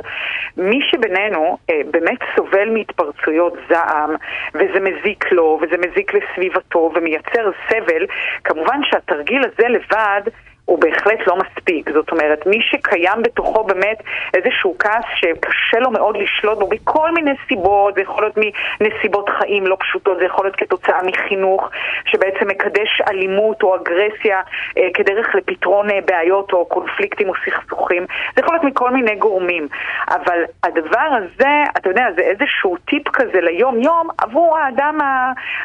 מי 0.58 0.80
שבינינו 0.92 1.58
באמת 1.92 2.20
סובל 2.36 2.70
מהתפרצויות 2.74 3.54
זעם, 3.70 4.10
וזה 4.56 4.80
מזיק 4.80 5.32
לו, 5.32 5.55
וזה 5.62 5.78
מזיק 5.78 6.12
לסביבתו, 6.14 6.92
ומייצר 6.96 7.52
סבל, 7.70 8.06
כמובן 8.44 8.80
שהתרגיל 8.84 9.44
הזה 9.44 9.68
לבד... 9.68 10.22
הוא 10.66 10.80
בהחלט 10.80 11.28
לא 11.28 11.36
מספיק. 11.38 11.90
זאת 11.94 12.12
אומרת, 12.12 12.46
מי 12.46 12.62
שקיים 12.62 13.22
בתוכו 13.22 13.64
באמת 13.64 14.04
איזשהו 14.34 14.76
כעס 14.80 15.06
שקשה 15.16 15.80
לו 15.80 15.92
מאוד 15.92 16.18
לשלוט 16.18 16.60
בו 16.60 16.70
מכל 16.72 17.12
מיני 17.12 17.32
סיבות, 17.48 17.96
זה 17.96 18.02
יכול 18.02 18.24
להיות 18.24 18.38
מנסיבות 18.82 19.30
חיים 19.30 19.68
לא 19.68 19.78
פשוטות, 19.80 20.18
זה 20.18 20.26
יכול 20.26 20.46
להיות 20.46 20.56
כתוצאה 20.56 21.04
מחינוך 21.04 21.70
שבעצם 22.06 22.48
מקדש 22.48 23.02
אלימות 23.08 23.64
או 23.64 23.76
אגרסיה 23.76 24.40
אה, 24.78 24.88
כדרך 24.94 25.36
לפתרון 25.36 25.90
אה, 25.90 26.00
בעיות 26.06 26.54
או 26.54 26.66
קונפליקטים 26.66 27.30
או 27.30 27.34
סכסוכים, 27.46 28.06
זה 28.36 28.42
יכול 28.42 28.54
להיות 28.56 28.66
מכל 28.66 28.92
מיני 28.92 29.16
גורמים. 29.16 29.68
אבל 30.10 30.44
הדבר 30.64 31.10
הזה, 31.18 31.64
אתה 31.78 31.90
יודע, 31.90 32.08
זה 32.16 32.22
איזשהו 32.22 32.78
טיפ 32.78 33.10
כזה 33.10 33.42
ליום-יום 33.42 34.08
עבור 34.18 34.58
האדם 34.58 34.98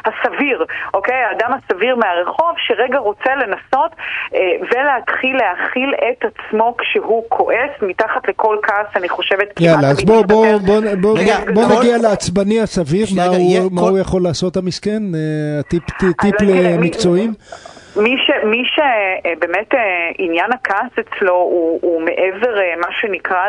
הסביר, 0.05 0.65
אוקיי? 0.93 1.23
האדם 1.23 1.51
הסביר 1.53 1.95
מהרחוב 1.95 2.53
שרגע 2.57 2.97
רוצה 2.97 3.35
לנסות 3.35 3.91
אה, 4.35 4.51
ולהתחיל 4.95 5.35
להכיל 5.37 5.93
את 5.95 6.25
עצמו 6.25 6.75
כשהוא 6.77 7.23
כועס, 7.29 7.71
מתחת 7.81 8.27
לכל 8.29 8.57
כעס, 8.63 8.87
אני 8.95 9.09
חושבת 9.09 9.47
כמעט 9.55 9.61
יאללה, 9.69 9.87
אז 9.89 9.97
תמיד 9.97 10.07
בוא, 10.07 10.21
בוא, 10.25 10.45
בוא, 10.65 10.79
בוא, 11.01 11.17
רגע, 11.19 11.37
בוא 11.53 11.63
כל- 11.67 11.79
נגיע 11.79 11.97
לעצבני 11.97 12.61
הסביר, 12.61 13.05
שנייה, 13.05 13.29
מה 13.29 13.35
הוא- 13.37 13.71
מה 13.71 13.81
כל- 13.81 13.89
הוא 13.89 13.99
יכול 13.99 14.23
לעשות 14.23 14.57
המסכן? 14.57 15.03
אה, 15.15 15.19
הטיפ 15.59 15.83
טיפ 15.99 16.25
אז 16.25 16.31
תראה, 16.37 16.77
מי- 17.95 18.17
ש, 18.17 18.31
מי 18.43 18.63
שבאמת 18.65 19.73
עניין 20.17 20.51
הכעס 20.53 20.91
אצלו 20.99 21.33
הוא, 21.33 21.79
הוא 21.81 22.01
מעבר 22.01 22.59
אה, 22.61 22.73
מה 22.77 22.87
שנקרא 22.91 23.45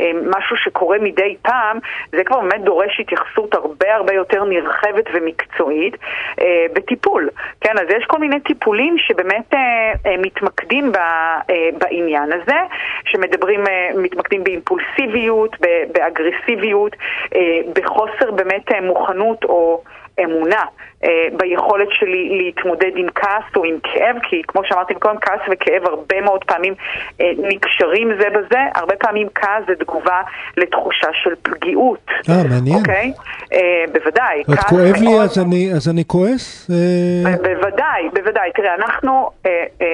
למשהו 0.00 0.56
שקורה 0.56 0.98
מדי 1.00 1.36
פעם, 1.42 1.78
זה 2.12 2.24
כבר 2.24 2.40
באמת 2.40 2.62
דורש 2.64 3.00
התייחסות 3.00 3.54
הרבה 3.54 3.94
הרבה 3.94 4.12
יותר 4.14 4.44
נרחבת 4.44 5.04
ומקצועית 5.12 5.96
אה, 6.40 6.66
בטיפול. 6.72 7.28
כן, 7.60 7.78
אז 7.78 7.86
יש 7.96 8.04
כל 8.06 8.18
מיני 8.18 8.40
טיפולים 8.40 8.98
שבאמת 8.98 9.54
אה, 9.54 9.58
אה, 10.06 10.16
מתמקדים 10.18 10.92
אה, 10.96 11.40
בעניין 11.78 12.32
הזה, 12.32 12.58
שמדברים, 13.04 13.66
אה, 13.66 13.90
מתמקדים 13.96 14.44
באימפולסיביות, 14.44 15.56
באגרסיביות, 15.92 16.96
אה, 17.34 17.40
בחוסר 17.74 18.30
באמת 18.30 18.72
אה, 18.72 18.80
מוכנות 18.80 19.44
או... 19.44 19.82
אמונה 20.24 20.62
אה, 21.04 21.08
ביכולת 21.36 21.88
שלי 21.90 22.38
להתמודד 22.42 22.90
עם 22.96 23.06
כעס 23.14 23.56
או 23.56 23.64
עם 23.64 23.76
כאב, 23.82 24.16
כי 24.22 24.42
כמו 24.48 24.62
שאמרתי 24.64 24.94
קודם, 24.94 25.18
כעס 25.20 25.40
וכאב 25.50 25.84
הרבה 25.86 26.20
מאוד 26.20 26.44
פעמים 26.44 26.74
אה, 27.20 27.30
נקשרים 27.38 28.08
זה 28.20 28.30
בזה, 28.30 28.58
הרבה 28.74 28.96
פעמים 28.96 29.28
כעס 29.34 29.62
זה 29.66 29.74
תגובה 29.74 30.20
לתחושה 30.56 31.06
של 31.22 31.34
פגיעות. 31.42 32.06
אה, 32.30 32.34
מעניין. 32.50 32.78
אוקיי? 32.78 33.12
אה, 33.52 33.84
בוודאי. 33.92 34.42
כעס 34.46 34.70
כואב 34.70 34.94
לי, 35.00 35.20
אז 35.22 35.38
אני- 35.38 35.70
אז 35.76 35.88
אני 35.88 36.04
כועס? 36.06 36.70
אה, 36.70 37.36
בוודאי, 37.36 38.08
בוודאי. 38.14 38.50
תראה, 38.54 38.74
אנחנו 38.74 39.30
אה, 39.46 39.50
אה, 39.82 39.86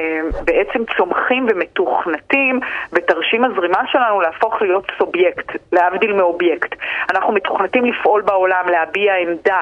בעצם 0.45 0.83
צומחים 0.97 1.47
ומתוכנתים 1.51 2.61
בתרשים 2.93 3.45
הזרימה 3.45 3.83
שלנו 3.93 4.21
להפוך 4.21 4.63
להיות 4.63 4.87
סובייקט, 4.99 5.53
להבדיל 5.73 6.13
מאובייקט. 6.13 6.75
אנחנו 7.11 7.33
מתוכנתים 7.33 7.85
לפעול 7.85 8.23
בעולם, 8.23 8.65
להביע 8.71 9.15
עמדה, 9.15 9.61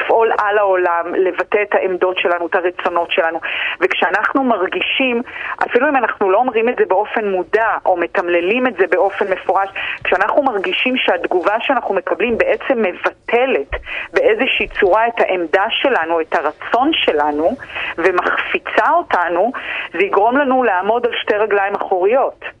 לפעול 0.00 0.32
על 0.38 0.58
העולם, 0.58 1.14
לבטא 1.14 1.62
את 1.62 1.74
העמדות 1.74 2.18
שלנו, 2.18 2.46
את 2.46 2.54
הרצונות 2.54 3.10
שלנו. 3.10 3.40
וכשאנחנו 3.80 4.44
מרגישים, 4.44 5.22
אפילו 5.66 5.88
אם 5.88 5.96
אנחנו 5.96 6.30
לא 6.30 6.38
אומרים 6.38 6.68
את 6.68 6.76
זה 6.78 6.84
באופן 6.88 7.28
מודע, 7.28 7.68
או 7.86 7.96
מתמללים 7.96 8.66
את 8.66 8.76
זה 8.76 8.86
באופן 8.90 9.32
מפורש, 9.32 9.68
כשאנחנו 10.04 10.42
מרגישים 10.42 10.96
שהתגובה 10.96 11.56
שאנחנו 11.60 11.94
מקבלים 11.94 12.38
בעצם 12.38 12.82
מבטלת 12.82 13.70
באיזושהי 14.12 14.68
צורה 14.80 15.06
את 15.06 15.20
העמדה 15.20 15.64
שלנו, 15.70 16.20
את 16.20 16.34
הרצון 16.34 16.90
שלנו, 16.94 17.56
ומחפיצה 17.98 18.90
אותנו, 18.90 19.52
זה 19.92 20.02
יגרום 20.02 20.36
לנו 20.36 20.62
לעמוד 20.62 21.06
על 21.06 21.12
שתי 21.22 21.34
רגליים 21.34 21.74
אחוריות. 21.74 22.59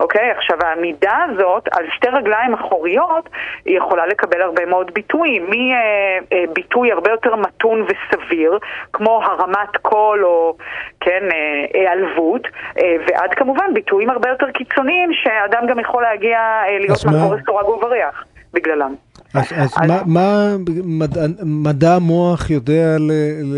אוקיי? 0.00 0.30
עכשיו 0.30 0.56
העמידה 0.64 1.16
הזאת 1.30 1.68
על 1.72 1.84
שתי 1.90 2.08
רגליים 2.08 2.54
אחוריות 2.54 3.28
היא 3.64 3.76
יכולה 3.76 4.06
לקבל 4.06 4.42
הרבה 4.42 4.66
מאוד 4.66 4.90
ביטויים, 4.94 5.46
מביטוי 5.50 6.92
הרבה 6.92 7.10
יותר 7.10 7.36
מתון 7.36 7.82
וסביר, 7.82 8.58
כמו 8.92 9.22
הרמת 9.24 9.76
קול 9.82 10.24
או 10.24 10.56
כן, 11.00 11.22
אה, 11.32 11.80
היעלבות, 11.80 12.42
אה, 12.78 12.96
ועד 13.06 13.34
כמובן 13.34 13.74
ביטויים 13.74 14.10
הרבה 14.10 14.28
יותר 14.28 14.50
קיצוניים 14.50 15.10
שאדם 15.12 15.66
גם 15.66 15.78
יכול 15.78 16.02
להגיע 16.02 16.38
אה, 16.38 16.78
להיות 16.78 17.04
מאחורי 17.06 17.38
סורג 17.46 17.68
ובריח 17.68 18.24
בגללם. 18.52 18.94
אז, 19.34 19.44
אז 19.56 19.70
אז- 19.82 19.88
מה, 19.88 20.02
מה 20.06 20.56
מדע, 20.84 21.20
מדע 21.42 21.94
המוח 21.94 22.50
יודע, 22.50 22.96
ל, 22.98 23.12
ל, 23.42 23.56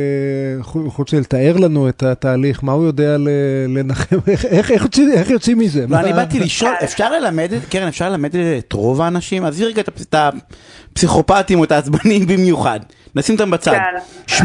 חוץ 0.88 1.14
מלתאר 1.14 1.57
לנו 1.57 1.88
את 1.88 2.02
התהליך, 2.02 2.64
מה 2.64 2.73
הוא 2.73 2.85
יודע 2.85 3.19
ל, 3.19 3.29
לנחם, 3.69 4.17
איך, 4.29 4.45
איך, 4.45 4.71
איך, 4.71 4.87
איך 5.12 5.31
יוצאים 5.31 5.59
מזה? 5.59 5.81
לא, 5.81 5.87
מה- 5.88 6.00
אני 6.00 6.12
באתי 6.12 6.41
לשאול, 6.41 6.71
אפשר 6.85 7.11
ללמד, 7.11 7.50
קרן, 7.71 7.88
אפשר 7.88 8.09
ללמד 8.11 8.31
את 8.59 8.73
רוב 8.73 9.00
האנשים? 9.00 9.45
עזבי 9.45 9.64
רגע 9.64 9.83
את 9.83 9.88
הפ- 9.88 10.00
את 10.00 10.14
הפסיכופטים 10.93 11.59
או 11.59 11.64
את 11.64 11.73
העצבנים 11.73 12.26
במיוחד, 12.26 12.81
נשים 13.17 13.35
אותם 13.35 13.50
בצד. 13.50 13.73
כן. 14.29 14.37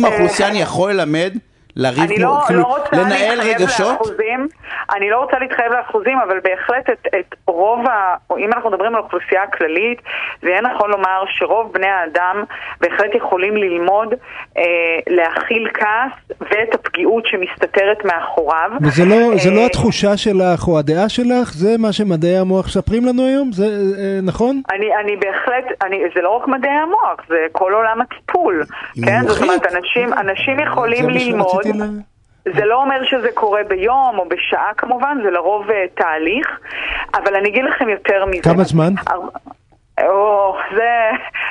מהאוכלוסייה 0.00 0.48
אני 0.48 0.58
יכול 0.58 0.92
ללמד, 0.92 1.32
לריב, 1.76 1.98
אני 2.00 2.16
כמו- 2.16 2.24
לא, 2.24 2.40
כאילו, 2.46 2.60
לא 2.60 2.66
רוצה 2.76 2.96
לנהל 3.02 3.40
רגשות? 3.40 3.92
לאחוזים, 3.92 4.48
אני 4.94 5.10
לא 5.10 5.18
רוצה 5.18 5.38
להתחייב 5.38 5.72
לאחוזים, 5.72 6.18
אבל 6.18 6.40
בהחלט 6.44 6.90
את, 6.90 7.06
את 7.18 7.34
רוב 7.46 7.86
ה... 7.86 8.14
או 8.30 8.38
אם 8.38 8.52
אנחנו 8.52 8.70
מדברים 8.70 8.94
על 8.94 9.00
האוכלוסייה 9.00 9.42
הכללית, 9.42 10.02
זה 10.42 10.48
יהיה 10.48 10.60
נכון 10.60 10.90
לומר 10.90 11.24
שרוב 11.28 11.72
בני 11.72 11.86
האדם 11.86 12.44
בהחלט 12.80 13.14
יכולים 13.14 13.56
ללמוד 13.56 14.14
אה, 14.58 14.62
להכיל 15.06 15.68
כעס 15.74 16.12
ואת 16.40 16.74
הפגיעות 16.74 17.26
שמסתתרת 17.26 18.04
מאחוריו. 18.04 18.70
וזה 18.82 19.04
לא, 19.04 19.36
זה 19.36 19.48
אה, 19.48 19.54
לא 19.54 19.66
התחושה 19.66 20.16
שלך 20.16 20.68
או 20.68 20.78
הדעה 20.78 21.08
שלך, 21.08 21.52
זה 21.52 21.78
מה 21.78 21.92
שמדעי 21.92 22.38
המוח 22.38 22.66
מספרים 22.66 23.06
לנו 23.06 23.26
היום, 23.26 23.52
זה 23.52 23.64
אה, 23.64 24.18
נכון? 24.22 24.62
אני, 24.70 24.96
אני 24.96 25.16
בהחלט, 25.16 25.82
אני, 25.82 26.02
זה 26.14 26.22
לא 26.22 26.36
רק 26.36 26.48
מדעי 26.48 26.70
המוח, 26.70 27.26
זה 27.28 27.46
כל 27.52 27.72
עולם 27.72 28.00
הטיפול, 28.00 28.62
כן? 29.04 29.20
זאת. 29.28 29.42
אומרת, 29.42 29.66
אנשים, 29.74 30.12
אנשים 30.12 30.60
יכולים 30.60 31.08
ללמוד. 31.08 31.66
זה 32.54 32.64
לא 32.64 32.82
אומר 32.82 32.96
שזה 33.10 33.28
קורה 33.34 33.60
ביום 33.68 34.18
או 34.18 34.28
בשעה 34.28 34.70
כמובן, 34.76 35.18
זה 35.24 35.30
לרוב 35.30 35.70
אה, 35.70 35.84
תהליך, 35.94 36.46
אבל 37.14 37.34
אני 37.36 37.48
אגיד 37.48 37.64
לכם 37.74 37.88
יותר 37.88 38.24
מזה. 38.26 38.42
כמה 38.42 38.64
זמן? 38.64 38.92
או, 40.08 40.56
זה 40.76 40.90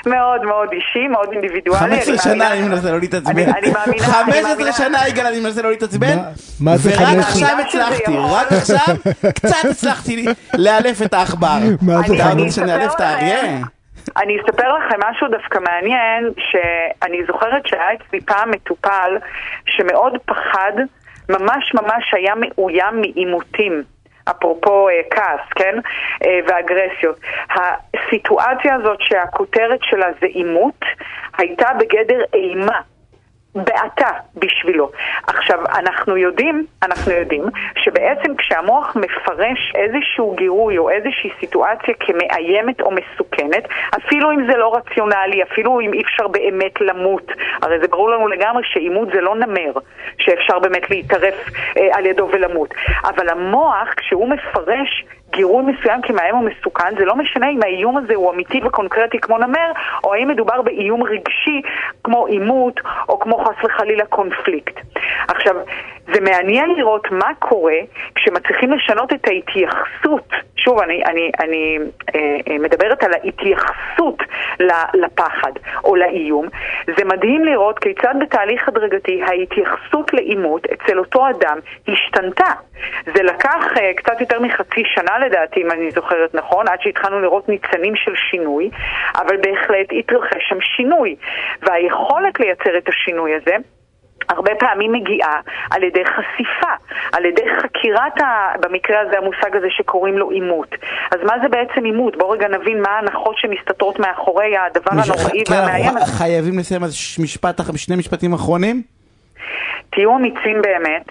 מאוד 0.09 0.43
מאוד 0.45 0.69
אישי, 0.71 1.07
מאוד 1.07 1.29
אינדיבידואלי. 1.31 1.79
15 1.79 2.13
אני 2.13 2.17
שנה 2.23 2.51
אני 2.53 2.61
מנסה 2.61 2.91
לא 2.91 2.99
להתעצבן. 2.99 3.31
אני- 3.31 3.43
אני 3.45 3.71
מאמינה- 3.71 3.83
אני 3.85 3.99
15 3.99 4.41
מאמינה- 4.49 4.71
שנה 4.73 5.07
יגאל 5.07 5.25
אני 5.25 5.39
מנסה 5.39 5.61
לא 5.61 5.69
להתעצבן. 5.69 6.17
מה- 6.59 6.77
זה 6.77 6.89
ורק 6.89 6.97
15? 6.99 7.19
עכשיו 7.31 7.47
אני 7.47 7.55
מאמינה 7.55 7.87
הצלחתי. 7.87 8.17
רק 8.17 8.51
עכשיו 8.51 8.95
קצת 9.35 9.69
הצלחתי 9.71 10.25
לאלף 10.57 11.01
את 11.01 11.13
העכבר. 11.13 11.57
מה 11.81 11.93
זה 12.07 12.15
אתה 12.15 12.31
אני 12.31 12.41
רוצה 12.41 12.55
שנאלף 12.55 12.83
את 12.85 12.89
אספר 12.89 13.03
האריה? 13.03 13.37
לכם- 13.43 13.61
אני 14.17 14.37
אספר 14.41 14.73
לכם 14.73 14.99
משהו 15.09 15.27
דווקא 15.27 15.59
מעניין, 15.59 16.29
שאני 16.37 17.25
זוכרת 17.27 17.67
שהיה 17.67 17.93
אצלי 17.93 18.21
פעם 18.21 18.51
מטופל 18.51 19.17
שמאוד 19.65 20.17
פחד, 20.25 20.71
ממש 21.29 21.73
ממש 21.73 22.13
היה 22.13 22.33
מאוים 22.35 23.01
מעימותים. 23.01 23.83
אפרופו 24.29 24.89
אה, 24.89 25.01
כעס, 25.11 25.39
כן? 25.55 25.75
אה, 26.25 26.39
ואגרסיות. 26.47 27.19
הסיטואציה 27.49 28.75
הזאת 28.75 28.97
שהכותרת 29.01 29.79
שלה 29.83 30.07
זה 30.21 30.25
עימות, 30.25 30.85
הייתה 31.37 31.69
בגדר 31.79 32.21
אימה. 32.33 32.79
בעתה 33.55 34.09
בשבילו. 34.35 34.91
עכשיו, 35.27 35.59
אנחנו 35.65 36.17
יודעים, 36.17 36.65
אנחנו 36.83 37.11
יודעים, 37.11 37.43
שבעצם 37.75 38.35
כשהמוח 38.35 38.95
מפרש 38.95 39.73
איזשהו 39.75 40.35
גירוי 40.35 40.77
או 40.77 40.89
איזושהי 40.89 41.29
סיטואציה 41.39 41.93
כמאיימת 41.99 42.81
או 42.81 42.91
מסוכנת, 42.91 43.67
אפילו 43.97 44.31
אם 44.31 44.47
זה 44.51 44.57
לא 44.57 44.75
רציונלי, 44.75 45.43
אפילו 45.43 45.79
אם 45.79 45.93
אי 45.93 46.01
אפשר 46.01 46.27
באמת 46.27 46.81
למות, 46.81 47.31
הרי 47.61 47.79
זה 47.79 47.87
ברור 47.87 48.09
לנו 48.09 48.27
לגמרי 48.27 48.63
שעימות 48.65 49.07
זה 49.13 49.21
לא 49.21 49.35
נמר, 49.35 49.71
שאפשר 50.17 50.59
באמת 50.59 50.89
להתערף 50.89 51.49
אה, 51.77 51.97
על 51.97 52.05
ידו 52.05 52.29
ולמות. 52.31 52.73
אבל 53.03 53.29
המוח, 53.29 53.87
כשהוא 53.97 54.29
מפרש 54.29 55.05
גירוי 55.35 55.63
מסוים 55.63 56.01
כמאיים 56.01 56.35
או 56.35 56.41
מסוכן, 56.41 56.97
זה 56.97 57.05
לא 57.05 57.15
משנה 57.15 57.49
אם 57.49 57.63
האיום 57.63 57.97
הזה 57.97 58.15
הוא 58.15 58.33
אמיתי 58.33 58.61
וקונקרטי 58.65 59.19
כמו 59.19 59.37
נמר, 59.37 59.71
או 60.03 60.13
האם 60.13 60.27
מדובר 60.27 60.61
באיום 60.61 61.03
רגשי 61.03 61.61
כמו 62.03 62.25
עימות, 62.25 62.79
או 63.09 63.19
כמו 63.19 63.37
חס 63.37 63.65
וחלילה 63.65 64.05
קונפליקט. 64.05 64.79
עכשיו, 65.27 65.55
זה 66.13 66.21
מעניין 66.21 66.75
לראות 66.77 67.11
מה 67.11 67.31
קורה 67.39 67.77
כשמצליחים 68.15 68.71
לשנות 68.73 69.13
את 69.13 69.27
ההתייחסות, 69.27 70.29
שוב, 70.57 70.79
אני, 70.79 71.03
אני, 71.05 71.31
אני 71.39 71.77
אה, 72.15 72.37
אה, 72.49 72.57
מדברת 72.59 73.03
על 73.03 73.11
ההתייחסות 73.13 74.23
לפחד 74.93 75.51
או 75.83 75.95
לאיום, 75.95 76.45
זה 76.97 77.05
מדהים 77.05 77.45
לראות 77.45 77.79
כיצד 77.79 78.15
בתהליך 78.21 78.67
הדרגתי 78.67 79.21
ההתייחסות 79.23 80.13
לעימות 80.13 80.65
אצל 80.65 80.99
אותו 80.99 81.29
אדם 81.29 81.59
השתנתה. 81.87 82.51
זה 83.05 83.23
לקח 83.23 83.65
אה, 83.77 83.91
קצת 83.95 84.21
יותר 84.21 84.39
מחצי 84.39 84.83
שנה 84.85 85.19
לדעתי, 85.25 85.61
אם 85.61 85.71
אני 85.71 85.91
זוכרת 85.91 86.35
נכון, 86.35 86.67
עד 86.67 86.81
שהתחלנו 86.81 87.21
לראות 87.21 87.49
ניצנים 87.49 87.95
של 87.95 88.13
שינוי, 88.31 88.69
אבל 89.15 89.37
בהחלט 89.37 89.87
התרחש 89.99 90.49
שם 90.49 90.61
שינוי. 90.61 91.15
והיכולת 91.61 92.39
לייצר 92.39 92.77
את 92.77 92.89
השינוי 92.89 93.35
הזה 93.35 93.55
הרבה 94.29 94.51
פעמים 94.59 94.91
מגיעה 94.91 95.39
על 95.71 95.83
ידי 95.83 96.05
חשיפה, 96.05 96.73
על 97.11 97.25
ידי 97.25 97.41
חקירת, 97.61 98.21
ה... 98.21 98.53
במקרה 98.59 98.99
הזה 98.99 99.17
המושג 99.17 99.55
הזה 99.55 99.67
שקוראים 99.69 100.17
לו 100.17 100.29
עימות. 100.29 100.75
אז 101.11 101.19
מה 101.23 101.33
זה 101.41 101.47
בעצם 101.47 101.83
עימות? 101.85 102.17
בואו 102.17 102.29
רגע 102.29 102.47
נבין 102.47 102.81
מה 102.81 102.89
ההנחות 102.89 103.37
שמסתתרות 103.37 103.99
מאחורי 103.99 104.57
הדבר 104.57 104.91
הנוראי 104.91 105.43
והמאיים 105.49 105.97
הזה. 105.97 106.17
חייבים 106.17 106.59
לסיים 106.59 106.83
אז 106.83 107.17
משפט, 107.23 107.61
שני 107.75 107.95
משפטים 107.95 108.33
אחרונים. 108.33 108.81
תהיו 109.89 110.15
אמיצים 110.15 110.61
באמת, 110.61 111.05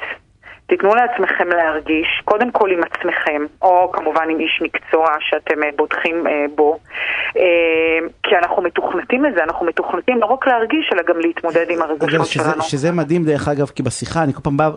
תיתנו 0.66 0.94
לעצמכם 0.94 1.48
להרגיש, 1.48 2.22
קודם 2.24 2.50
כל 2.50 2.70
עם 2.70 2.80
עצמכם, 2.82 3.42
או 3.62 3.92
כמובן 3.92 4.30
עם 4.30 4.40
איש 4.40 4.62
מקצוע 4.62 5.06
שאתם 5.20 5.62
אה, 5.62 5.68
בוטחים 5.76 6.26
אה, 6.26 6.44
בו, 6.54 6.78
אה, 7.36 7.98
כי 8.22 8.36
אנחנו 8.36 8.62
מתוכנתים 8.62 9.24
לזה, 9.24 9.44
אנחנו 9.44 9.66
מתוכנתים 9.66 10.20
לא 10.20 10.26
רק 10.26 10.46
להרגיש, 10.46 10.90
אלא 10.92 11.02
גם 11.08 11.20
להתמודד 11.20 11.66
עם 11.70 11.82
הרגשות 11.82 12.26
שזה, 12.26 12.44
שלנו. 12.44 12.62
שזה 12.62 12.92
מדהים 12.92 13.24
דרך 13.24 13.48
אגב, 13.48 13.66
כי 13.66 13.82
בשיחה 13.82 14.22
אני 14.22 14.32
כל 14.32 14.40
פעם 14.40 14.56
בא, 14.56 14.70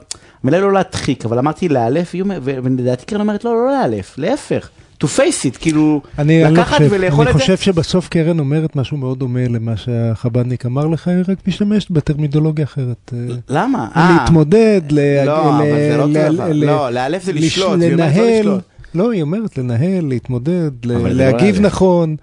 המילה 0.44 0.60
לא 0.60 0.72
להדחיק, 0.72 1.26
אבל 1.26 1.40
אמרתי 1.40 1.70
לאלף, 1.70 2.16
ולדעתי 2.44 3.06
קרן 3.06 3.22
אומרת 3.22 3.46
לא, 3.46 3.52
לא 3.56 3.68
לאלף, 3.68 4.18
להפך, 4.18 4.70
to 5.04 5.08
face 5.08 5.54
it, 5.54 5.58
כאילו, 5.60 6.02
אני, 6.20 6.46
אני, 6.46 6.54
לא 6.56 6.62
לקחת 6.62 6.78
חושב, 6.78 6.88
ולאכול 6.92 7.22
אני 7.28 7.32
את 7.32 7.38
זה. 7.38 7.42
חושב 7.42 7.58
שבסוף 7.58 8.08
קרן 8.10 8.40
אומרת 8.40 8.76
משהו 8.76 8.98
מאוד 8.98 9.20
דומה 9.20 9.40
למה 9.48 9.78
שהחב"דניק 9.78 10.66
אמר 10.66 10.88
לך, 10.88 11.08
היא 11.08 11.16
רק 11.28 11.38
משתמשת 11.48 11.92
בטרמידולוגיה 11.92 12.66
אחרת. 12.66 13.14
למה? 13.50 13.88
להתמודד, 13.96 14.82
לא, 14.92 15.26
לא 15.26 16.54
לא, 16.54 16.90
לאלף 16.92 17.24
זה 17.24 17.34
לש- 17.34 17.44
לשלוט, 17.44 17.70
לא 17.80 17.88
לנהל, 17.88 18.40
לשלוט. 18.40 18.62
לא, 18.96 19.12
היא 19.12 19.22
אומרת 19.22 19.58
לנהל, 19.58 20.06
להתמודד, 20.08 20.72
לא 20.86 21.10
להגיב. 21.10 21.62
נכון. 21.62 22.16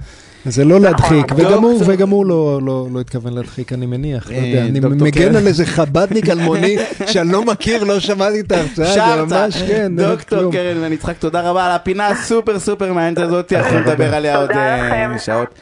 זה 0.46 0.64
לא 0.64 0.80
להדחיק, 0.80 1.32
נכון. 1.32 1.46
וגם 1.46 1.62
הוא, 1.62 1.72
דוקטור- 1.78 1.94
וגם 1.94 2.08
הוא 2.10 2.26
לא, 2.26 2.60
לא, 2.62 2.86
לא 2.92 3.00
התכוון 3.00 3.32
להדחיק, 3.32 3.72
אני 3.72 3.86
מניח. 3.86 4.30
לא 4.30 4.36
אה, 4.36 4.46
יודע, 4.46 4.62
אני 4.64 4.80
מגן. 4.80 5.36
על 5.36 5.46
איזה 5.46 5.66
חב"דניק 5.66 6.28
אלמוני 6.28 6.76
שאני 7.06 7.32
לא 7.32 7.44
מכיר, 7.44 7.84
לא 7.84 8.00
שמעתי 8.00 8.40
את 8.40 8.52
ההרצאה, 8.52 9.26
זה 9.26 9.36
ממש, 9.36 9.62
כן, 9.62 9.92
דוקטור. 9.96 10.52
קרן 10.52 10.80
בן 10.80 10.92
יצחק, 10.92 11.14
תודה 11.18 11.40
רבה 11.50 11.66
על 11.66 11.72
הפינה 11.72 12.08
הסופר 12.08 12.58
סופר 12.58 12.92
מעניינת 12.92 13.18
הזאת, 13.18 13.52
אנחנו 13.52 13.78
נדבר 13.78 14.14
עליה 14.14 14.36
עוד 14.36 14.50
אה. 14.50 15.18
שעות. 15.18 15.48